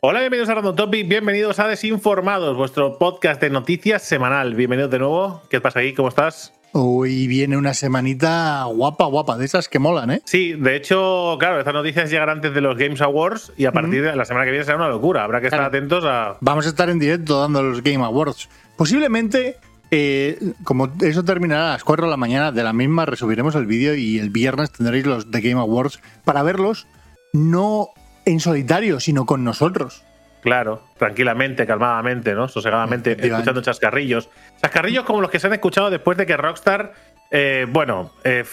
[0.00, 4.54] Hola, bienvenidos a Random Topic, bienvenidos a Desinformados, vuestro podcast de noticias semanal.
[4.54, 5.42] Bienvenidos de nuevo.
[5.50, 5.92] ¿Qué pasa ahí?
[5.92, 6.54] ¿Cómo estás?
[6.72, 10.22] Hoy viene una semanita guapa, guapa, de esas que molan, ¿eh?
[10.24, 14.02] Sí, de hecho, claro, estas noticias llegan antes de los Games Awards y a partir
[14.02, 15.24] de la semana que viene será una locura.
[15.24, 15.76] Habrá que estar Claro.
[15.76, 16.36] atentos a.
[16.40, 18.48] Vamos a estar en directo dando los Game Awards.
[18.76, 19.56] Posiblemente,
[19.90, 23.66] eh, como eso terminará a las 4 de la mañana de la misma, resubiremos el
[23.66, 26.86] vídeo y el viernes tendréis los The Game Awards para verlos
[27.32, 27.88] no
[28.30, 30.04] en solitario, sino con nosotros.
[30.42, 32.48] Claro, tranquilamente, calmadamente, ¿no?
[32.48, 34.28] Sosegadamente, escuchando chascarrillos.
[34.62, 36.92] Chascarrillos como los que se han escuchado después de que Rockstar,
[37.30, 38.44] eh, bueno, eh,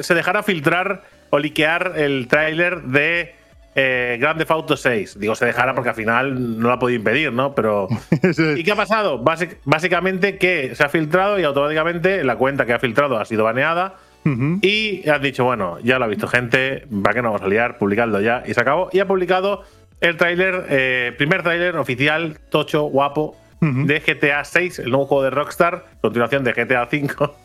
[0.00, 3.34] se dejara filtrar o liquear el tráiler de
[3.76, 5.18] eh, Grand Theft Auto 6.
[5.20, 7.54] Digo, se dejara porque al final no lo ha podido impedir, ¿no?
[7.54, 7.88] Pero.
[8.56, 9.22] ¿Y qué ha pasado?
[9.22, 13.44] Básic- básicamente que se ha filtrado y automáticamente la cuenta que ha filtrado ha sido
[13.44, 13.96] baneada.
[14.24, 17.78] Y han dicho, bueno, ya lo ha visto gente, va que no vamos a liar,
[17.78, 18.42] publicadlo ya.
[18.46, 18.88] Y se acabó.
[18.92, 19.64] Y ha publicado
[20.00, 25.30] el tráiler, eh, primer tráiler oficial, tocho, guapo, de GTA 6, el nuevo juego de
[25.30, 27.36] Rockstar, continuación de GTA 5,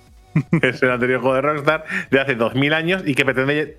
[0.62, 3.78] que es el anterior juego de Rockstar, de hace 2000 años y que pretende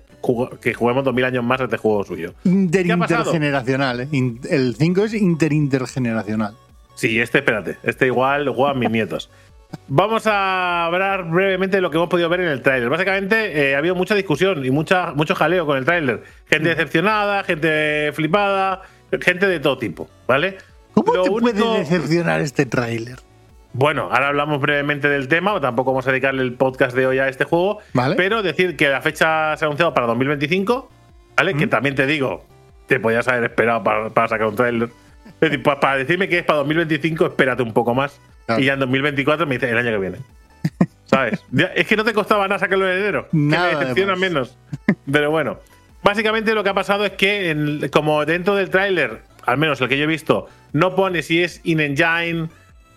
[0.59, 2.33] que juguemos 2000 años más este juego suyo.
[2.43, 4.07] Interintergeneracional, ¿eh?
[4.49, 6.55] El 5 es interintergeneracional.
[6.95, 9.29] Sí, este, espérate, este igual lo juegan mis nietos.
[9.87, 12.89] Vamos a hablar brevemente de lo que hemos podido ver en el tráiler.
[12.89, 16.23] Básicamente eh, ha habido mucha discusión y mucha, mucho jaleo con el tráiler.
[16.49, 18.81] Gente decepcionada, gente flipada,
[19.21, 20.57] gente de todo tipo, ¿vale?
[20.93, 23.17] ¿Cómo Lo te único- puede decepcionar este tráiler?
[23.73, 27.29] Bueno, ahora hablamos brevemente del tema, tampoco vamos a dedicarle el podcast de hoy a
[27.29, 28.15] este juego, Vale.
[28.15, 30.89] pero decir que la fecha se ha anunciado para 2025,
[31.37, 31.53] ¿vale?
[31.53, 32.45] Que también te digo,
[32.87, 34.89] te podías haber esperado para, para sacar un tráiler.
[35.25, 38.19] Es decir, pa- para decirme que es para 2025, espérate un poco más.
[38.55, 38.61] Claro.
[38.61, 40.17] Y ya en 2024 me dices el año que viene.
[41.05, 41.43] ¿Sabes?
[41.75, 43.27] Es que no te costaba nada sacarlo en enero.
[43.31, 44.57] Nada me de decepciona menos.
[45.11, 45.59] Pero bueno,
[46.03, 49.89] básicamente lo que ha pasado es que, en- como dentro del tráiler, al menos el
[49.89, 52.49] que yo he visto, no pone si es in-engine,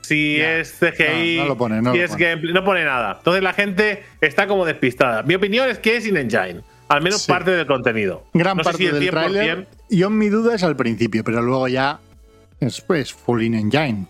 [0.02, 2.24] si es CGI, No, no lo pone, no si lo es pone.
[2.24, 3.14] gameplay, no pone nada.
[3.18, 5.22] Entonces la gente está como despistada.
[5.24, 7.32] Mi opinión es que es in-engine, al menos Sí.
[7.32, 8.24] parte del contenido.
[8.34, 9.66] Gran no parte si el del 100%, tráiler.
[9.90, 11.98] Yo mi duda es al principio, pero luego ya
[12.60, 14.06] es pues full in engine.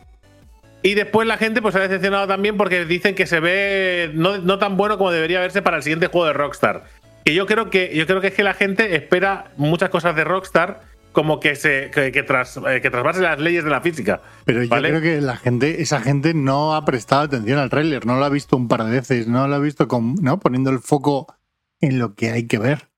[0.84, 4.36] Y después la gente pues se ha decepcionado también porque dicen que se ve no,
[4.36, 6.84] no tan bueno como debería verse para el siguiente juego de Rockstar.
[7.24, 10.24] Y yo creo que yo creo que es que la gente espera muchas cosas de
[10.24, 14.20] Rockstar como que se que, que tras, eh, que trasvase las leyes de la física.
[14.44, 14.90] Pero yo ¿vale?
[14.90, 18.28] creo que la gente, esa gente no ha prestado atención al tráiler, no lo ha
[18.28, 20.38] visto un par de veces, no lo ha visto con, ¿no?
[20.38, 21.34] poniendo el foco
[21.80, 22.90] en lo que hay que ver.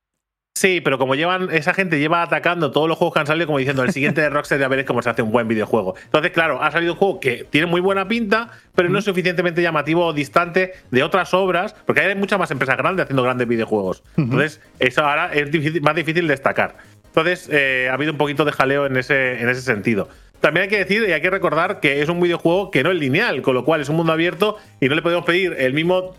[0.56, 3.59] Sí, pero como llevan esa gente lleva atacando todos los juegos que han salido como
[3.59, 5.97] diciendo el siguiente de Rockstar ya veréis cómo se hace un buen videojuego.
[6.05, 9.61] Entonces, claro, ha salido un juego que tiene muy buena pinta, pero no es suficientemente
[9.61, 14.03] llamativo o distante de otras obras, porque hay muchas más empresas grandes haciendo grandes videojuegos.
[14.17, 16.78] Entonces, eso ahora es difícil- más difícil destacar.
[17.09, 20.09] Entonces, eh, ha habido un poquito de jaleo en ese, en ese sentido.
[20.41, 22.97] También hay que decir y hay que recordar que es un videojuego que no es
[22.99, 26.15] lineal, con lo cual es un mundo abierto y no le podemos pedir el mismo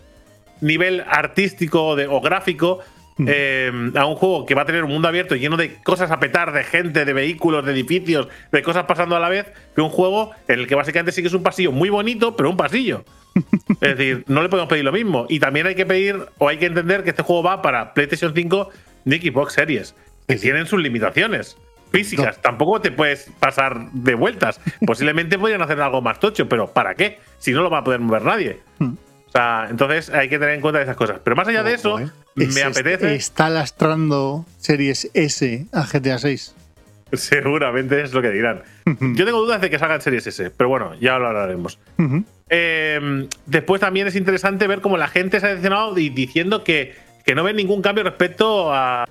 [0.60, 2.78] nivel artístico de- o gráfico
[3.26, 6.20] eh, a un juego que va a tener un mundo abierto lleno de cosas a
[6.20, 9.90] petar, de gente, de vehículos, de edificios, de cosas pasando a la vez, que un
[9.90, 13.04] juego en el que básicamente sí que es un pasillo muy bonito, pero un pasillo.
[13.80, 15.26] Es decir, no le podemos pedir lo mismo.
[15.28, 18.32] Y también hay que pedir, o hay que entender que este juego va para PlayStation
[18.34, 18.70] 5
[19.04, 19.94] ni Xbox Series,
[20.26, 21.56] que tienen sus limitaciones
[21.90, 22.40] físicas.
[22.40, 24.60] Tampoco te puedes pasar de vueltas.
[24.86, 27.18] Posiblemente podrían hacer algo más tocho, pero ¿para qué?
[27.38, 28.60] Si no lo va a poder mover nadie.
[28.78, 28.94] Hmm.
[29.28, 31.20] O sea, entonces hay que tener en cuenta esas cosas.
[31.22, 32.08] Pero más allá de eso, ¿eh?
[32.46, 33.14] Me Es- apetece.
[33.14, 36.54] Está lastrando Series S a GTA 6.
[37.12, 38.62] Seguramente es lo que dirán.
[38.84, 41.78] Yo tengo dudas de que salgan Series S, pero bueno, ya lo hablaremos.
[42.50, 46.94] Eh, después también es interesante ver cómo la gente se ha decepcionado y diciendo que,
[47.24, 49.06] que no ven ningún cambio respecto a.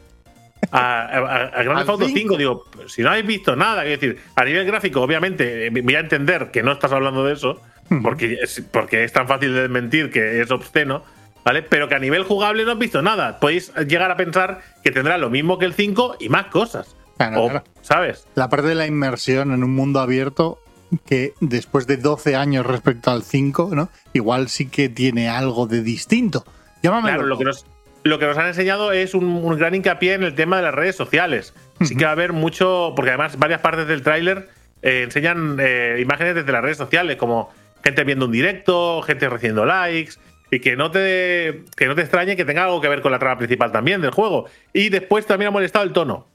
[0.71, 2.37] A, a, a Grand Al Theft Auto 5, cinco.
[2.37, 5.99] digo, si no habéis visto nada, quiero decir, a nivel gráfico, obviamente, eh, voy a
[5.99, 7.61] entender que no estás hablando de eso,
[8.01, 11.03] porque es, porque es tan fácil de desmentir que es obsceno,
[11.47, 11.63] ¿vale?
[11.63, 13.39] Pero que a nivel jugable no has visto nada.
[13.39, 16.93] Podéis llegar a pensar que tendrá lo mismo que el 5 y más cosas.
[17.15, 17.63] Claro, O, claro.
[17.81, 18.27] ¿Sabes?
[18.35, 20.59] La parte de la inmersión en un mundo abierto
[21.05, 23.87] que después de 12 años respecto al 5, ¿no?
[24.11, 26.43] Igual sí que tiene algo de distinto.
[26.83, 27.65] Llámame Claro, lo que nos,
[28.03, 30.75] lo que nos han enseñado es un, un gran hincapié en el tema de las
[30.75, 31.53] redes sociales.
[31.79, 34.49] Sí que va a haber mucho, porque además varias partes del tráiler
[34.81, 37.53] eh, enseñan eh, imágenes desde las redes sociales, como
[37.85, 40.15] gente viendo un directo, gente recibiendo likes,
[40.49, 43.19] y que no te que no te extrañe que tenga algo que ver con la
[43.19, 44.49] trama principal también del juego.
[44.73, 46.27] Y después también ha molestado el tono.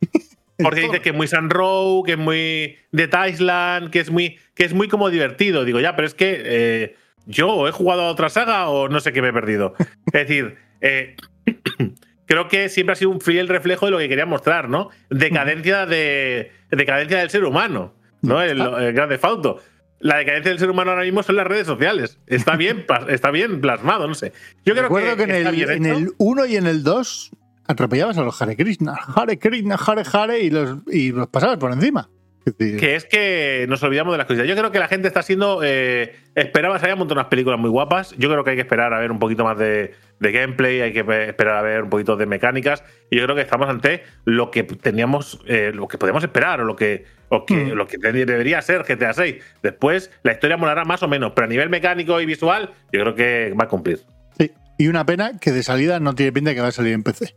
[0.58, 4.64] Porque dice que es muy Sunrow, que es muy de Island, que es muy, que
[4.64, 5.64] es muy como divertido.
[5.64, 9.12] Digo, ya, pero es que eh, yo he jugado a otra saga o no sé
[9.12, 9.74] qué me he perdido.
[10.06, 11.14] Es decir, eh,
[12.26, 14.90] creo que siempre ha sido un fiel reflejo de lo que quería mostrar, ¿no?
[15.10, 18.42] Decadencia, de, decadencia del ser humano, ¿no?
[18.42, 19.62] El, el Grand Theft Auto.
[20.00, 22.18] La decadencia del ser humano ahora mismo son las redes sociales.
[22.26, 24.32] Está bien, está bien plasmado, no sé.
[24.64, 27.30] Yo creo Recuerdo que, en, el, en el 1 y en el 2
[27.66, 31.72] atropellabas a los Hare Krishna, Hare Krishna, Hare Hare y los, y los pasabas por
[31.72, 32.08] encima.
[32.56, 34.46] Que es que nos olvidamos de las cosas.
[34.46, 35.60] Yo creo que la gente está siendo.
[35.62, 38.14] Eh, esperaba, se habían montado unas películas muy guapas.
[38.16, 41.00] Yo creo que hay que esperar a ver un poquito más de, gameplay, hay que
[41.28, 42.82] esperar a ver un poquito de mecánicas.
[43.10, 46.64] Y yo creo que estamos ante lo que teníamos, eh, lo que podemos esperar, o
[46.64, 47.72] lo que, o que, mm.
[47.72, 49.36] lo que debería ser GTA 6.
[49.62, 53.14] Después, la historia molará más o menos, pero a nivel mecánico y visual, yo creo
[53.14, 54.00] que va a cumplir.
[54.38, 56.94] Sí, y una pena que de salida no tiene pinta de que va a salir
[56.94, 57.34] en PC.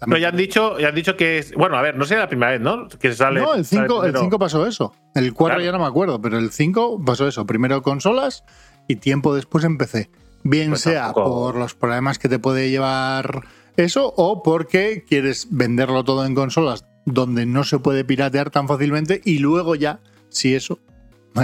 [0.00, 1.54] Pero ya han dicho, ya han dicho que es.
[1.54, 2.88] Bueno, a ver, no sé la primera vez, ¿no?
[2.88, 3.40] Que sale.
[3.40, 4.92] No, el 5, el 5 pasó eso.
[5.14, 7.46] El 4 ya no me acuerdo, pero el 5 pasó eso.
[7.46, 8.44] Primero consolas
[8.88, 10.10] y tiempo después en PC.
[10.44, 13.42] Bien pues sea por los problemas que te puede llevar
[13.76, 19.20] eso o porque quieres venderlo todo en consolas donde no se puede piratear tan fácilmente
[19.24, 20.78] y luego ya, si eso,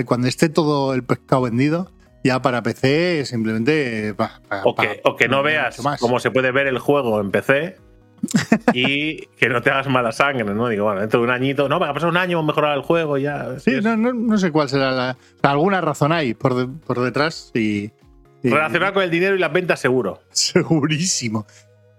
[0.05, 1.91] cuando esté todo el pescado vendido,
[2.25, 4.15] ya para PC simplemente...
[4.65, 7.77] o, que, o que no veas cómo se puede ver el juego en PC
[8.73, 10.69] y que no te hagas mala sangre, ¿no?
[10.69, 13.19] Digo, bueno, dentro de un añito, no, va a pasar un año, mejorar el juego
[13.19, 13.59] ya.
[13.59, 15.17] Sí, no, no, sé cuál será la.
[15.43, 17.91] Alguna razón hay por, por detrás y.
[18.43, 20.21] Relacionar con el dinero y las ventas, seguro.
[20.31, 21.47] Segurísimo.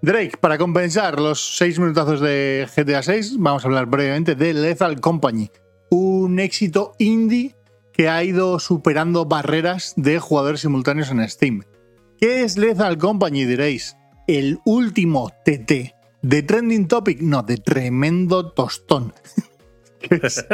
[0.01, 5.01] Drake, para compensar los seis minutazos de GTA 6, vamos a hablar brevemente de Lethal
[5.01, 5.51] Company,
[5.89, 7.57] un éxito indie
[7.91, 11.63] que ha ido superando barreras de jugadores simultáneos en Steam.
[12.17, 13.97] ¿Qué es Lethal Company, diréis?
[14.25, 19.13] El último TT de trending topic, no, de tremendo tostón.
[20.01, 20.45] es,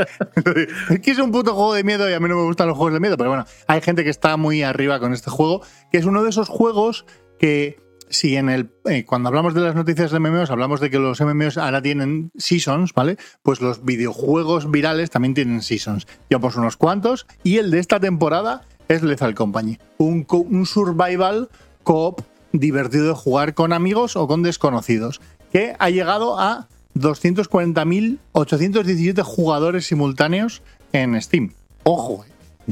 [1.04, 2.94] que es un puto juego de miedo y a mí no me gustan los juegos
[2.94, 6.06] de miedo, pero bueno, hay gente que está muy arriba con este juego, que es
[6.06, 7.06] uno de esos juegos
[7.40, 11.00] que si en el eh, cuando hablamos de las noticias de MMOs hablamos de que
[11.00, 13.18] los MMOs ahora tienen seasons, ¿vale?
[13.42, 16.08] Pues los videojuegos virales también tienen seasons.
[16.30, 21.50] Ya pues unos cuantos y el de esta temporada es Lethal Company, un, un survival
[21.84, 22.22] coop
[22.52, 25.20] divertido de jugar con amigos o con desconocidos
[25.56, 30.62] que ha llegado a 240.817 jugadores simultáneos
[30.92, 31.54] en Steam.
[31.84, 32.26] Ojo.
[32.28, 32.32] Eh.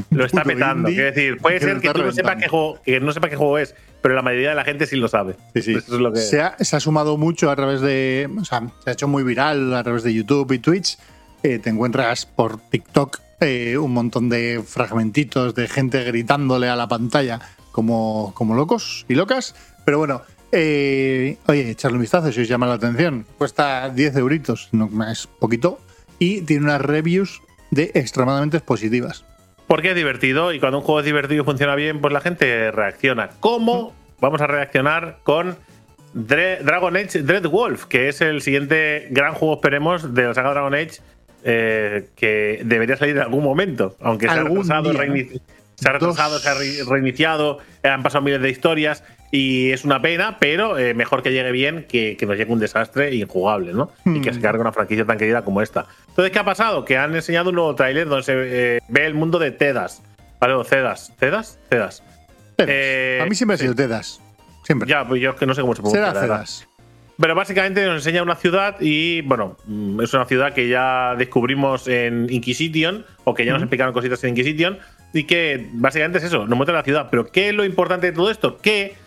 [0.10, 0.90] Lo está petando.
[0.90, 3.58] Quiero decir, puede ser que tú no sepas qué juego, que no sepa qué juego
[3.58, 5.38] es, pero la mayoría de la gente sí lo sabe.
[5.54, 5.78] Sí, sí.
[6.16, 8.30] se, ha, sumado mucho a través de.
[8.38, 10.98] O sea, se ha hecho muy viral a través de YouTube y Twitch.
[11.42, 16.90] Eh, te encuentras por TikTok eh, un montón de fragmentitos de gente gritándole a la
[16.90, 17.40] pantalla
[17.72, 19.56] como, como locos y locas.
[19.86, 23.26] Pero bueno, eh, oye, echarle un vistazo si os llama la atención.
[23.38, 25.80] Cuesta 10 euritos, no es poquito.
[26.20, 27.42] Y tiene unas reviews
[27.72, 29.26] de extremadamente positivas.
[29.68, 32.72] Porque es divertido y cuando un juego es divertido y funciona bien, pues la gente
[32.72, 33.32] reacciona.
[33.40, 35.58] ¿Cómo vamos a reaccionar con
[36.14, 40.76] Dragon Age Dread Wolf, que es el siguiente gran juego, esperemos, de la saga Dragon
[40.76, 41.02] Age,
[41.44, 46.50] eh, que debería salir en algún momento, aunque se ha retrasado, se ha retrasado, se
[46.50, 46.54] ha
[46.88, 49.04] reiniciado, han pasado miles de historias
[49.36, 52.60] y es una pena, pero eh, mejor que llegue bien que, que, nos llegue un
[52.60, 53.90] desastre injugable, ¿no?
[54.06, 54.44] Y que se hmm.
[54.44, 55.88] cargue una franquicia tan querida como esta.
[56.10, 56.86] Entonces, ¿qué ha pasado?
[56.86, 60.04] Que han enseñado un nuevo tráiler donde se eh, ve el mundo de Tedas.
[60.40, 60.54] ¿Vale?
[60.54, 61.14] O Cedas.
[61.18, 61.58] ¿Cedas?
[61.68, 62.04] Cedas.
[62.60, 64.22] Eh, a mí siempre ha sido Tedas.
[64.66, 64.88] Siempre.
[64.88, 66.14] Ya, pues yo es que no sé cómo se pronuncia.
[66.14, 66.68] Cedas.
[67.20, 71.88] Pero básicamente nos enseña una ciudad y, bueno, mm, es una ciudad que ya descubrimos
[71.88, 74.78] en Inquisition, o que ya nos explicaron cositas en Inquisition,
[75.12, 77.08] y que básicamente es eso, nos muestra la ciudad.
[77.10, 78.58] Pero ¿qué es lo importante de todo esto?
[78.58, 79.02] Que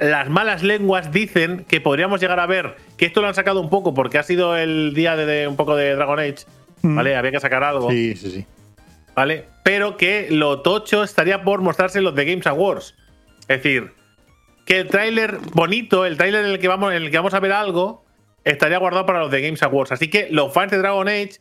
[0.00, 3.70] las malas lenguas dicen que podríamos llegar a ver, que esto lo han sacado un
[3.70, 6.44] poco porque ha sido el día de, un poco de Dragon Age,
[6.82, 6.96] mm.
[6.96, 7.16] ¿vale?
[7.16, 7.90] Había que sacar algo.
[7.90, 8.46] Sí, sí, sí.
[9.14, 9.44] ¿Vale?
[9.62, 12.94] Pero que lo tocho estaría por mostrarse en los de Games Awards.
[13.42, 13.92] Es decir,
[14.64, 17.40] que el tráiler bonito, el tráiler en el que vamos, en el que vamos a
[17.40, 18.04] ver algo,
[18.44, 19.92] estaría guardado para los de Games Awards.
[19.92, 21.38] Así que los fans de Dragon Age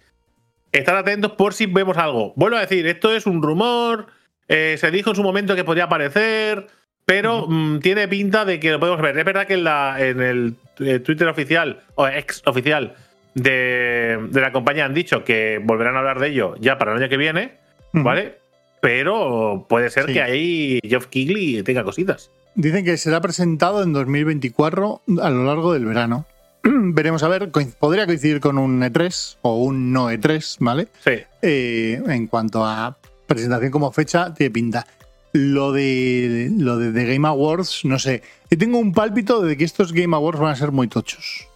[0.72, 2.34] estar atentos por si vemos algo.
[2.36, 4.08] Vuelvo a decir, esto es un rumor.
[4.48, 6.68] Eh, se dijo en su momento que podría aparecer,
[7.06, 9.18] pero mm, tiene pinta de que lo podemos ver.
[9.18, 12.96] Es verdad que en, la, en el eh, Twitter oficial o ex oficial
[13.34, 17.10] de, la compañía han dicho que volverán a hablar de ello ya para el año
[17.10, 17.54] que viene,
[17.94, 18.40] ¿vale?
[18.82, 22.32] Pero puede ser que ahí Jeff Kigley tenga cositas.
[22.56, 26.26] Dicen que será presentado en 2024 a lo largo del verano.
[26.64, 30.88] Veremos a ver, podría coincidir con un E3 o un no E3, ¿vale?
[31.04, 31.20] Sí.
[31.42, 34.86] Eh, en cuanto a presentación como fecha, tiene pinta.
[35.34, 38.22] Lo de, lo de The Game Awards, no sé.
[38.50, 41.48] Yo tengo un pálpito de que estos Game Awards van a ser muy tochos.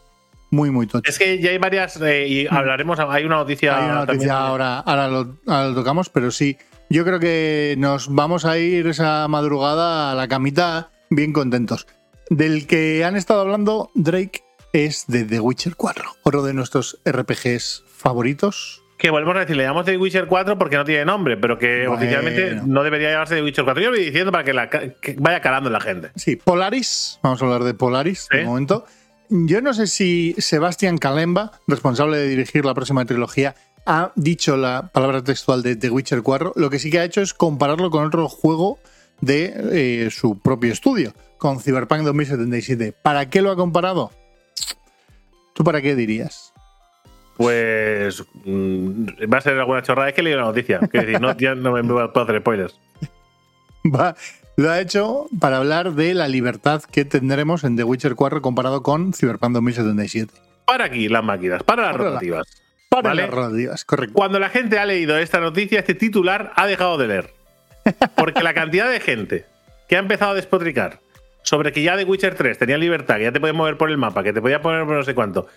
[0.51, 1.09] Muy, muy tochos.
[1.09, 2.53] Es que ya hay varias, eh, y mm.
[2.55, 3.77] hablaremos, hay una noticia.
[3.77, 6.57] Hay una noticia ahora, ahora lo, ahora lo tocamos, pero sí.
[6.89, 11.87] Yo creo que nos vamos a ir esa madrugada a la camita bien contentos.
[12.29, 17.83] Del que han estado hablando Drake es de The Witcher 4, otro de nuestros RPGs
[17.87, 18.84] favoritos.
[19.05, 21.81] Que volvemos a decir, le llamamos The Witcher 4 porque no tiene nombre, pero que
[21.85, 21.93] Bueno.
[21.93, 23.83] oficialmente no debería llamarse The Witcher 4.
[23.83, 26.09] Yo lo voy diciendo para que, la ca- que vaya calando la gente.
[26.15, 28.37] Sí, Polaris, vamos a hablar de Polaris Sí.
[28.39, 28.83] de momento.
[29.29, 33.53] Yo no sé si Sebastián Kalemba, responsable de dirigir la próxima trilogía,
[33.85, 36.53] ha dicho la palabra textual de The Witcher 4.
[36.55, 38.79] Lo que sí que ha hecho es compararlo con otro juego
[39.21, 39.53] de
[40.05, 42.91] eh, su propio estudio, con Cyberpunk 2077.
[43.03, 44.09] ¿Para qué lo ha comparado?
[45.53, 46.53] ¿Tú para qué dirías?
[47.37, 50.09] Pues mm, va a ser alguna chorrada.
[50.09, 50.79] Es que leído la noticia.
[50.79, 52.79] Quiero decir, no, ya no me puedo hacer spoilers.
[53.95, 54.15] Va-
[54.57, 58.83] lo ha hecho para hablar de la libertad que tendremos en The Witcher 4 comparado
[58.83, 60.33] con Cyberpunk 2077.
[60.65, 62.47] Para aquí las máquinas, para las Para la- rotativas.
[62.87, 63.21] Para Vale.
[63.23, 64.13] las relativas, correcto.
[64.13, 67.33] Cuando la gente ha leído esta noticia, este titular ha dejado de leer.
[68.15, 69.45] Porque la cantidad de gente
[69.89, 70.99] que ha empezado a despotricar
[71.43, 73.97] sobre que ya de Witcher 3 tenía libertad, que ya te podías mover por el
[73.97, 75.47] mapa, que te podías poner por no sé cuánto,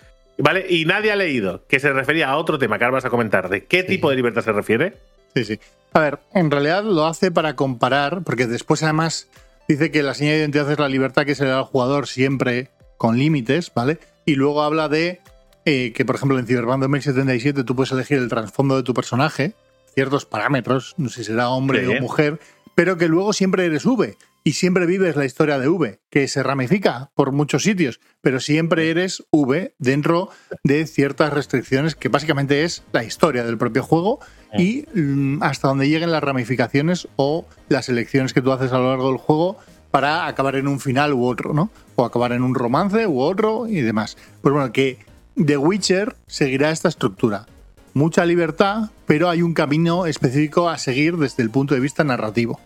[0.43, 0.65] ¿vale?
[0.69, 3.49] Y nadie ha leído que se refería a otro tema que ahora vas a comentar.
[3.49, 4.97] ¿De qué tipo de libertad se refiere?
[5.35, 5.59] Sí, sí.
[5.93, 9.27] A ver, en realidad lo hace para comparar, porque después además
[9.67, 12.07] dice que la señal de identidad es la libertad que se le da al jugador
[12.07, 13.99] siempre con límites, ¿vale?
[14.25, 15.19] Y luego habla de
[15.65, 19.53] eh, que, por ejemplo, en Cyberpunk 2077 tú puedes elegir el trasfondo de tu personaje,
[19.93, 21.97] ciertos parámetros, no sé si será hombre Sí.
[21.97, 22.39] o mujer,
[22.75, 26.43] pero que luego siempre eres V y siempre vives la historia de V, que se
[26.43, 30.29] ramifica por muchos sitios, pero siempre eres V dentro
[30.63, 34.19] de ciertas restricciones que básicamente es la historia del propio juego
[34.57, 38.89] y mm, hasta donde lleguen las ramificaciones o las elecciones que tú haces a lo
[38.89, 39.57] largo del juego
[39.91, 41.69] para acabar en un final u otro, ¿no?
[41.95, 44.17] O acabar en un romance u otro y demás.
[44.41, 44.99] Pues bueno, que
[45.35, 47.45] The Witcher seguirá esta estructura.
[47.93, 52.59] Mucha libertad, pero hay un camino específico a seguir desde el punto de vista narrativo.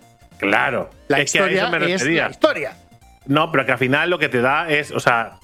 [0.47, 0.89] Claro.
[1.07, 2.77] La es que a historia eso me es la historia.
[3.25, 5.39] No, pero que al final lo que te da es, o sea,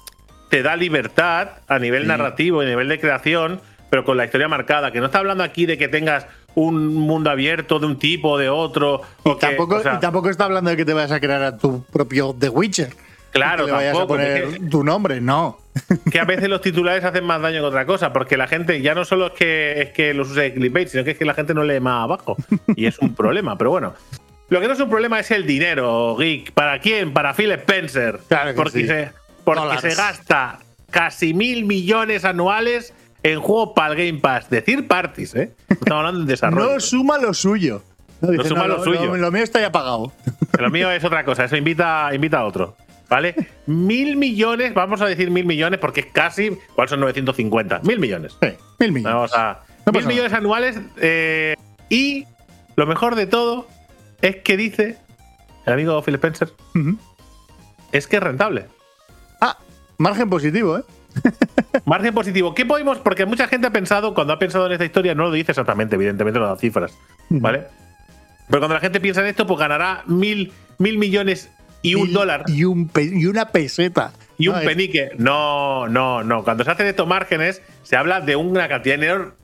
[0.50, 2.08] te da libertad a nivel Sí.
[2.08, 4.90] narrativo y a nivel de creación, pero con la historia marcada.
[4.92, 8.38] Que no está hablando aquí de que tengas un mundo abierto de un tipo o
[8.38, 9.00] de otro.
[9.24, 11.20] Y o que, tampoco, o sea, y tampoco está hablando de que te vayas a
[11.20, 12.90] crear a tu propio The Witcher.
[13.30, 15.58] Claro, Y que le vayas tampoco, a poner que- tu nombre, no.
[16.10, 18.92] que a veces los titulares hacen más daño que otra cosa, porque la gente ya
[18.96, 21.34] no solo es que, es que los use de clickbait, sino que es que la
[21.34, 22.36] gente no lee más abajo.
[22.74, 23.94] Y es un problema, pero bueno.
[24.50, 26.52] Lo que no es un problema es el dinero, Geek.
[26.52, 27.12] ¿Para quién?
[27.12, 28.18] Para Phil Spencer.
[28.26, 28.86] Claro que porque sí.
[28.86, 29.12] se,
[29.44, 29.80] porque Dólares.
[29.80, 30.58] se gasta
[30.90, 32.92] casi mil millones anuales
[33.22, 34.50] en juegos para el Game Pass.
[34.50, 35.52] Decir parties, ¿eh?
[35.68, 36.74] Estamos hablando de desarrollo.
[36.74, 37.84] No suma lo suyo.
[38.20, 39.16] No, dice, suma no, lo suyo.
[39.16, 40.12] Lo, mío está ya pagado.
[40.58, 42.76] Lo mío es otra cosa, eso invita, invita a otro.
[43.08, 43.34] ¿Vale?
[43.66, 46.58] Mil millones, vamos a decir mil millones porque es casi.
[46.74, 47.80] ¿Cuáles son 950?
[47.84, 48.36] Mil millones.
[48.42, 48.48] Sí,
[48.80, 49.14] mil millones.
[49.14, 49.60] Vamos a.
[49.86, 50.80] No mil millones anuales.
[51.00, 51.54] eh,
[51.88, 52.26] y
[52.76, 53.66] lo mejor de todo
[54.22, 54.98] es que dice
[55.66, 56.52] el amigo Phil Spencer
[57.92, 58.66] es que es rentable.
[59.40, 59.58] Ah,
[59.98, 60.82] margen positivo, ¿eh?
[61.86, 62.54] Margen positivo.
[62.54, 62.98] ¿Qué podemos?
[62.98, 65.96] Porque mucha gente ha pensado, cuando ha pensado en esta historia, no lo dice exactamente,
[65.96, 66.96] evidentemente no da cifras.
[67.28, 67.64] ¿Vale?
[68.48, 71.50] Pero cuando la gente piensa en esto, pues ganará mil, mil millones
[71.82, 74.12] y un dólar Y, un pe- y una peseta.
[74.38, 75.10] y un es- penique.
[75.18, 76.44] No, no, no.
[76.44, 79.34] Cuando se hacen estos márgenes, se habla de una cantidad de dinero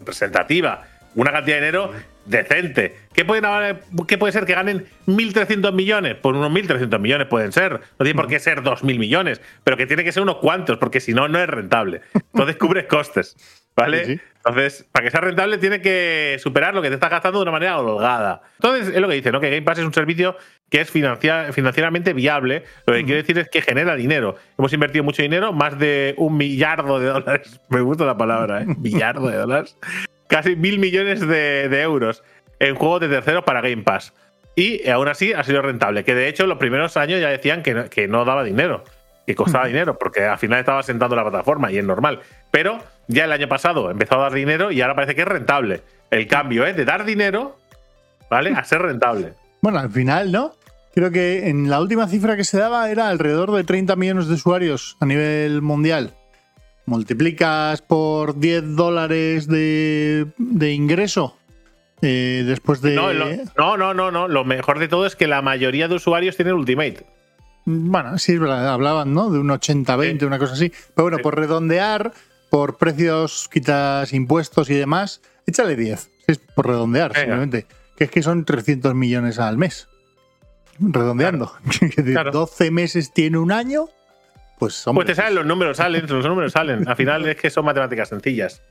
[0.00, 0.84] representativa,
[1.14, 1.92] una cantidad de dinero
[2.26, 2.96] decente.
[3.12, 6.16] ¿Qué, pueden, haber- qué puede ser que ganen 1.300 millones?
[6.20, 7.72] Pues unos 1.300 millones pueden ser.
[7.72, 11.00] No tiene por qué ser 2.000 millones, pero que tiene que ser unos cuantos, porque
[11.00, 12.00] si no, no es rentable.
[12.14, 13.36] Entonces cubres costes.
[13.74, 14.04] ¿Vale?
[14.04, 14.20] Sí, sí.
[14.44, 17.52] Entonces, para que sea rentable, tiene que superar lo que te estás gastando de una
[17.52, 18.42] manera holgada.
[18.56, 19.40] Entonces, es lo que dice, ¿no?
[19.40, 20.36] Que Game Pass es un servicio
[20.68, 22.64] que es financia- financieramente viable.
[22.86, 24.36] Lo que quiere decir es que genera dinero.
[24.58, 27.60] Hemos invertido mucho dinero, más de un millardo de dólares.
[27.70, 28.66] Me gusta la palabra, ¿eh?
[28.78, 29.78] Millardo de dólares.
[30.32, 32.22] Casi mil millones de, de euros
[32.58, 34.14] en juegos de terceros para Game Pass.
[34.56, 36.04] Y aún así ha sido rentable.
[36.04, 38.82] Que de hecho, los primeros años ya decían que no, que no daba dinero.
[39.26, 42.20] Que costaba dinero, porque al final estaba sentando la plataforma y es normal.
[42.50, 45.82] Pero ya el año pasado empezó a dar dinero y ahora parece que es rentable.
[46.10, 47.58] El cambio es de dar dinero,
[48.30, 48.54] ¿vale?
[48.56, 49.34] A ser rentable.
[49.60, 50.52] Bueno, al final, ¿no?
[50.94, 54.34] Creo que en la última cifra que se daba era alrededor de 30 millones de
[54.34, 56.14] usuarios a nivel mundial.
[56.86, 61.38] Multiplicas por 10 dólares de, de ingreso
[62.00, 62.94] eh, después de...
[62.96, 64.28] No, lo- no, no, no, no.
[64.28, 67.06] Lo mejor de todo es que la mayoría de usuarios tienen Ultimate.
[67.64, 69.30] Bueno, sí, hablaban, ¿no?
[69.30, 70.24] De un 80-20, Sí.
[70.24, 70.70] una cosa así.
[70.96, 71.22] Pero bueno, Sí.
[71.22, 72.12] por redondear,
[72.50, 76.10] por precios, quitas impuestos y demás, échale 10.
[76.26, 77.20] Es por redondear, Venga.
[77.20, 77.66] simplemente.
[77.96, 79.86] Que es que son 300 millones al mes.
[80.80, 81.52] Redondeando.
[82.04, 82.30] Claro.
[82.32, 83.88] 12 meses tiene un año,
[84.66, 86.86] pues hombre, Pues te salen los números, salen, los números salen.
[86.88, 88.62] Al final es que son matemáticas sencillas.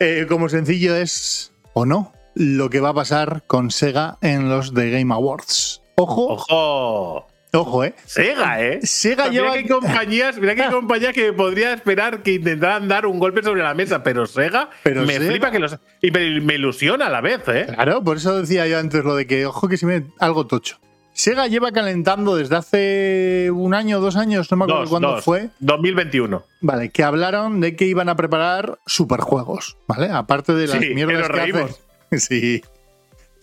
[0.00, 4.72] Eh, como sencillo es, o no, lo que va a pasar con Sega en los
[4.74, 5.82] The Game Awards.
[5.96, 7.26] Ojo, ¡Ojo!
[7.54, 7.94] Ojo, ¿eh?
[8.04, 8.78] Sega, ¿eh?
[8.82, 13.06] Sega mira lleva- que hay compañías, mira que compañías que podría esperar que intentaran dar
[13.06, 16.40] un golpe sobre la mesa, pero Sega Pero me Sega- flipa que los y me,
[16.42, 17.66] me ilusiona a la vez, ¿eh?
[17.74, 20.78] Claro, por eso decía yo antes lo de que, ojo, que si me algo tocho.
[21.18, 25.10] Sega lleva calentando desde hace un año o dos años, no me acuerdo Dos, cuándo
[25.16, 25.24] dos.
[25.24, 25.50] fue.
[25.58, 26.44] 2021.
[26.60, 30.10] Vale, que hablaron de que iban a preparar superjuegos, ¿vale?
[30.12, 31.68] Aparte de las Sí, mierdas que hacen.
[32.20, 32.62] Sí.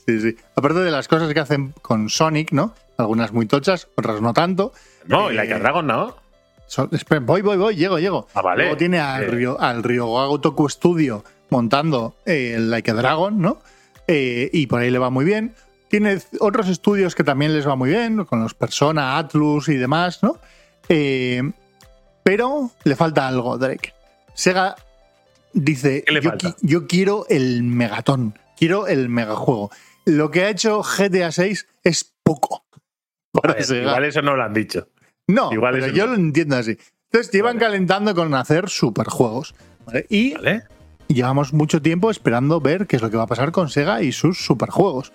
[0.08, 0.38] Sí, sí.
[0.56, 2.74] Aparte de las cosas que hacen con Sonic, ¿no?
[2.98, 4.72] Algunas muy tochas, otras no tanto.
[5.06, 6.16] No, y Eh, la que Dragon no.
[6.94, 8.26] Espera, voy, voy, voy, llego, llego.
[8.36, 8.64] Ah, vale.
[8.64, 9.28] Luego tiene al, Eh.
[9.28, 13.60] Ryo, al Ryoga Toku Studio montando eh, el Like a Dragon, ¿no?
[14.08, 15.54] Eh, y por ahí le va muy bien.
[15.90, 20.22] Tiene otros estudios que también les va muy bien, con los Persona, Atlus y demás,
[20.24, 20.38] ¿no?
[20.90, 21.42] Eh,
[22.24, 23.94] pero le falta algo, Drake.
[24.34, 24.76] Sega
[25.54, 29.70] dice, ¿Qué le yo, qui- yo quiero el megatón, quiero el megajuego.
[30.06, 32.66] Lo que ha hecho GTA 6 es poco.
[33.32, 33.82] Para A ver, Sega.
[33.90, 34.88] igual eso no lo han dicho.
[35.28, 36.12] No, Igual pero yo no.
[36.14, 36.78] lo entiendo así.
[37.12, 37.66] Entonces llevan Vale.
[37.68, 39.56] calentando con hacer superjuegos.
[39.86, 40.06] ¿vale?
[40.10, 40.64] Y ¿Vale?
[41.08, 44.12] llevamos mucho tiempo esperando ver qué es lo que va a pasar con Sega y
[44.12, 45.14] sus superjuegos.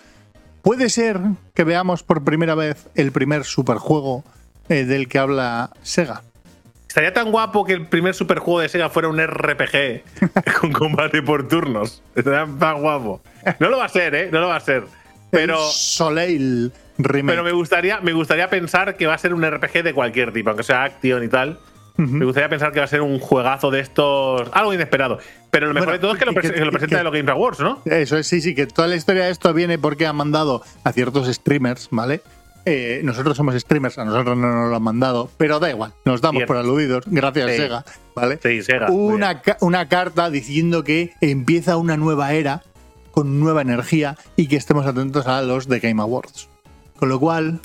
[0.62, 1.19] Puede ser
[1.55, 4.25] que veamos por primera vez el primer superjuego
[4.69, 6.23] eh, del que habla Sega.
[6.87, 10.02] Estaría tan guapo que el primer superjuego de Sega fuera un RPG
[10.61, 12.02] con combate por turnos.
[12.14, 13.21] Estaría tan guapo.
[13.59, 14.29] No lo va a ser, ¿eh?
[14.31, 14.85] No lo va a ser.
[15.31, 17.33] Pero, El Soleil Remake.
[17.33, 20.50] pero me, gustaría, me gustaría pensar que va a ser un RPG de cualquier tipo,
[20.50, 21.59] aunque sea Action y tal.
[22.00, 24.49] Me gustaría pensar que va a ser un juegazo de estos.
[24.52, 25.19] Algo inesperado.
[25.50, 27.28] Pero lo mejor Bueno, de todo es que lo, que- lo presenta de los Games
[27.30, 27.83] Awards, ¿no?
[27.85, 30.92] Eso es, sí, sí, que toda la historia de esto viene porque han mandado a
[30.92, 32.23] ciertos streamers, ¿vale?
[32.66, 36.21] Eh, nosotros somos streamers, a nosotros no nos lo han mandado, pero da igual, nos
[36.21, 36.52] damos Cierto.
[36.52, 37.57] por aludidos, gracias Sí.
[37.57, 38.38] Sega, ¿vale?
[38.42, 38.90] Sí, Sega.
[38.90, 42.62] una, ca- una carta diciendo que empieza una nueva era
[43.12, 46.49] con nueva energía y que estemos atentos a los The Game Awards.
[46.99, 47.61] Con lo cual,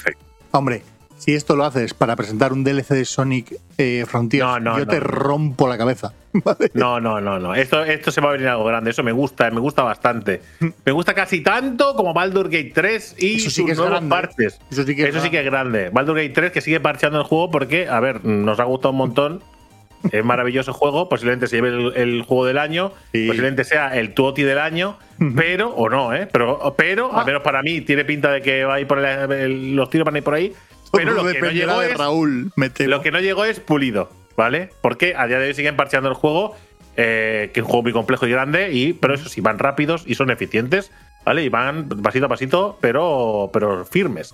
[0.51, 0.81] hombre,
[1.17, 4.91] si esto lo haces para presentar un DLC de Sonic eh, No, no, yo no,
[4.91, 5.05] te no.
[5.05, 6.13] rompo la cabeza.
[6.33, 6.69] ¿vale?
[6.73, 7.55] No, no, no, no.
[7.55, 8.91] Esto, esto se va a venir algo grande.
[8.91, 10.41] Eso me gusta, me gusta bastante.
[10.85, 14.09] Me gusta casi tanto como Baldur Gate 3 y sí sus que es nuevos grande.
[14.09, 14.59] parches.
[14.69, 15.89] Eso sí que es Eso sí que es grande.
[15.89, 18.97] Baldur Gate 3 que sigue parcheando el juego porque, a ver, nos ha gustado un
[18.97, 19.43] montón.
[20.11, 21.09] Es maravilloso juego.
[21.09, 22.91] Posiblemente se lleve el, el juego del año.
[23.11, 23.25] Sí.
[23.25, 24.97] Posiblemente sea el Tuoti del año.
[25.35, 26.27] Pero, o no, ¿eh?
[26.31, 27.21] Pero, pero Ah.
[27.21, 29.89] al menos para mí, tiene pinta de que va a ir por el- el- los
[29.89, 30.53] tiros van a ir por ahí.
[30.95, 31.97] Pero Todo lo que no llegó de es.
[31.97, 32.51] Raúl.
[32.79, 34.69] Lo que no llegó es pulido, ¿vale?
[34.81, 36.55] Porque a día de hoy siguen parcheando el juego,
[36.97, 40.03] eh, que es un juego muy complejo y grande, y, pero eso sí, van rápidos
[40.05, 40.91] y son eficientes,
[41.25, 41.43] ¿vale?
[41.43, 44.33] Y van pasito a pasito, pero, pero firmes.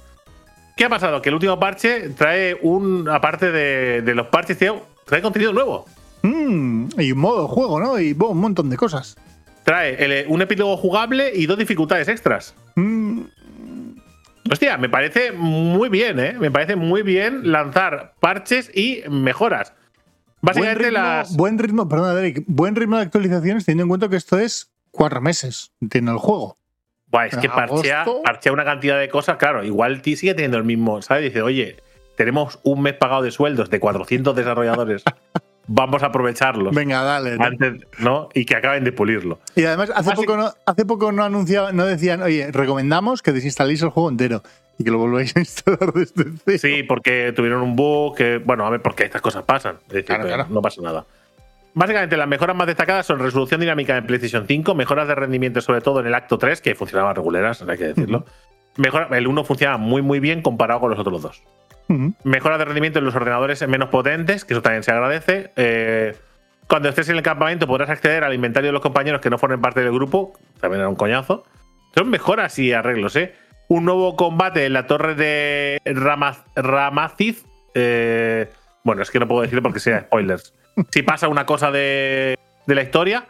[0.78, 1.22] ¿Qué ha pasado?
[1.22, 4.58] Que el último parche trae un, aparte de, de los parches,
[5.06, 5.86] trae contenido nuevo.
[6.24, 8.00] Mm, y un modo de juego, ¿no?
[8.00, 9.18] Y bueno, un montón de cosas.
[9.64, 12.56] Trae el- un epílogo jugable y dos dificultades extras.
[12.76, 13.22] Mm,
[14.52, 16.36] Hostia, me parece muy bien, ¿eh?
[16.38, 19.74] Me parece muy bien lanzar parches y mejoras.
[20.42, 21.38] buen, Básicamente ritmo, las.
[21.38, 25.22] buen ritmo, perdona, Derek, buen ritmo de actualizaciones teniendo en cuenta que esto es cuatro
[25.22, 26.58] meses, tiene el juego.
[27.08, 31.02] Buah, es que parchea una cantidad de cosas, claro, igual ti sigue teniendo el mismo,
[31.02, 31.24] ¿sabes?
[31.24, 31.78] Dice, oye,
[32.18, 35.06] tenemos un mes pagado de sueldos de 400 desarrolladores,
[35.68, 37.38] vamos a aprovecharlos Venga, dale.
[37.38, 37.46] ¿no?
[37.46, 38.30] antes, ¿no?
[38.34, 39.40] Y que acaben de pulirlo.
[39.56, 43.82] Y además, hace poco, no, hace poco no anunciaban, no decían, oye, recomendamos que desinstaléis
[43.82, 44.44] el juego entero
[44.78, 46.58] y que lo volváis a instalar desde cero.
[46.60, 50.06] Sí, porque tuvieron un bug, que, bueno, a ver, porque estas cosas pasan, es decir,
[50.06, 50.48] Claro, claro.
[50.50, 51.06] no pasa nada.
[51.74, 55.80] Básicamente, las mejoras más destacadas son resolución dinámica en PlayStation 5, mejoras de rendimiento, sobre
[55.80, 58.26] todo en el acto 3, que funcionaban reguleras, hay que decirlo.
[58.76, 61.44] Mejora, el 1 funciona muy, muy bien comparado con los otros dos.
[62.24, 65.52] Mejora de rendimiento en los ordenadores menos potentes, que eso también se agradece.
[65.56, 66.16] Eh,
[66.68, 69.60] cuando estés en el campamento podrás acceder al inventario de los compañeros que no formen
[69.62, 71.44] parte del grupo, también era un coñazo.
[71.96, 73.36] Son mejoras y arreglos, ¿eh?
[73.68, 77.46] Un nuevo combate en la torre de Ramaz- Ramaziz.
[77.74, 78.50] eh,
[78.84, 80.54] bueno, es que no puedo decirlo porque sea spoilers.
[80.92, 83.26] Si pasa una cosa de, de la historia.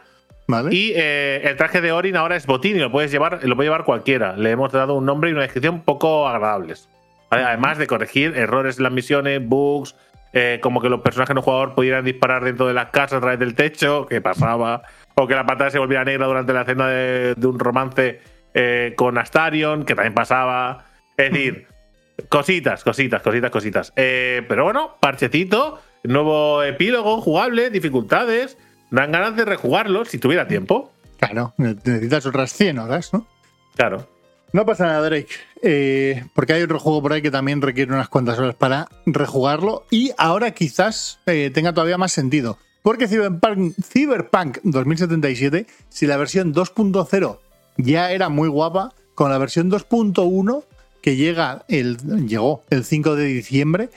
[0.46, 0.74] ¿Vale?
[0.74, 3.66] Y eh, el traje de Orin ahora es botín y lo puedes llevar, lo puede
[3.68, 4.36] llevar cualquiera.
[4.36, 6.88] Le hemos dado un nombre y una descripción poco agradables.
[7.32, 7.44] ¿Vale?
[7.44, 9.96] Además de corregir errores en las misiones, bugs,
[10.34, 13.38] eh, como que los personajes no jugador pudieran disparar dentro de las casas a través
[13.38, 14.82] del techo, que pasaba,
[15.14, 18.20] o que la pantalla se volviera negra durante la escena de, de un romance
[18.52, 20.84] eh, con Astarion, que también pasaba.
[21.16, 21.66] Es decir,
[22.28, 23.92] cositas, cositas, cositas, cositas.
[23.96, 28.58] Eh, pero bueno, parchecito, nuevo epílogo jugable, dificultades.
[28.90, 30.92] Dan ganas de rejugarlo si tuviera tiempo.
[31.18, 33.26] Claro, necesitas otras 100 horas, ¿no?
[33.74, 34.06] Claro.
[34.52, 35.28] No pasa nada, Drake.
[35.62, 39.86] Eh, porque hay otro juego por ahí que también requiere unas cuantas horas para rejugarlo.
[39.90, 42.58] Y ahora quizás eh, tenga todavía más sentido.
[42.82, 47.38] Porque Cyberpunk, Cyberpunk 2077, si la versión 2.0
[47.78, 50.64] ya era muy guapa, con la versión 2.1
[51.00, 53.88] que llega el, llegó el 5 de diciembre,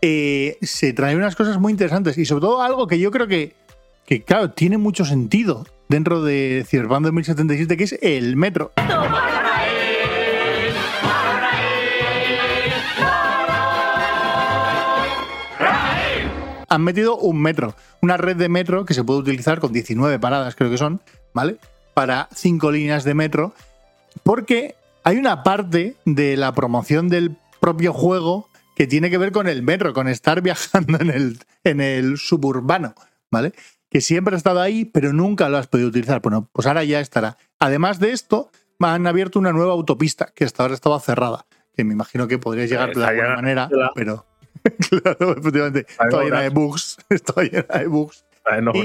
[0.00, 3.54] eh, se trae unas cosas muy interesantes y sobre todo algo que yo creo que,
[4.06, 8.72] que claro, tiene mucho sentido dentro de Cyberpunk 2077, que es el metro.
[16.72, 20.56] Han metido un metro, una red de metro que se puede utilizar con 19 paradas,
[20.56, 21.02] creo que son,
[21.34, 21.58] ¿vale?
[21.92, 23.52] Para cinco líneas de metro,
[24.22, 29.48] porque hay una parte de la promoción del propio juego que tiene que ver con
[29.48, 32.94] el metro, con estar viajando en el, en el suburbano,
[33.30, 33.52] ¿vale?
[33.90, 36.22] Que siempre ha estado ahí, pero nunca lo has podido utilizar.
[36.22, 37.36] Bueno, pues ahora ya estará.
[37.58, 41.44] Además de esto, han abierto una nueva autopista que hasta ahora estaba cerrada,
[41.76, 44.24] que me imagino que podrías llegar de alguna manera, pero
[44.88, 45.86] claro, efectivamente.
[45.88, 46.98] Está llena de bugs.
[47.08, 48.24] Está llena de bugs.
[48.74, 48.84] y,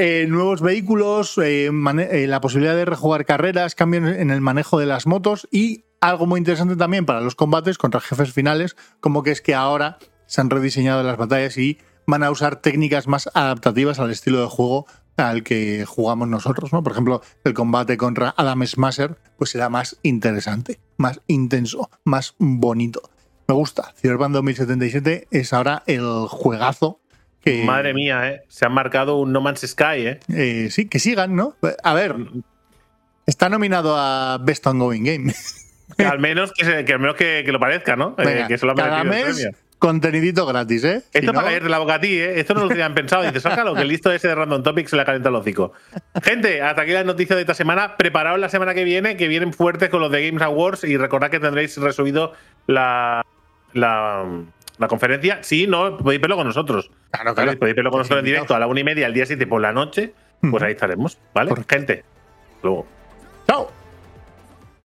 [0.00, 4.86] eh, nuevos vehículos, eh, eh, la posibilidad de rejugar carreras, cambios en el manejo de
[4.86, 9.32] las motos y algo muy interesante también para los combates contra jefes finales, como que
[9.32, 13.98] es que ahora se han rediseñado las batallas y van a usar técnicas más adaptativas
[13.98, 16.84] al estilo de juego al que jugamos nosotros, ¿no?
[16.84, 23.02] Por ejemplo, el combate contra Adam Smasher pues será más interesante, más intenso, más bonito
[23.48, 23.94] me gusta.
[23.96, 27.00] Cyberpunk 2077 es ahora el juegazo
[27.42, 27.64] que.
[27.64, 28.42] Madre mía, ¿eh?
[28.48, 30.20] Se han marcado un No Man's Sky, ¿eh?
[30.28, 30.68] ¿eh?
[30.70, 31.56] sí, que sigan, ¿no?
[31.82, 32.14] A ver,
[33.26, 35.34] está nominado a Best Ongoing Game.
[35.98, 38.14] al menos que, al menos que, lo parezca, ¿no?
[38.18, 41.02] Eh, que cada mes, contenidito gratis, ¿eh?
[41.14, 42.40] Esto para ir la boca a ti, ¿eh?
[42.40, 43.22] Esto no lo tenían pensado.
[43.22, 45.72] Dices, sácalo, que el listo ese de Random Topics se le calienta el hocico.
[46.22, 47.96] Gente, hasta aquí la noticia de esta semana.
[47.96, 51.30] Preparaos la semana que viene, que vienen fuertes con los de Games Awards y recordad
[51.30, 52.34] que tendréis resubido
[52.66, 53.24] la,
[53.72, 54.24] la,
[54.88, 55.42] conferencia.
[55.42, 56.90] Sí, no, podéis verlo con nosotros.
[57.10, 57.58] Claro, claro.
[57.58, 59.60] Podéis verlo con nosotros en directo a la una y media, al día 7 por
[59.60, 60.14] la noche.
[60.40, 61.52] Pues ahí estaremos, ¿vale?
[61.68, 62.04] Gente,
[62.62, 62.86] luego.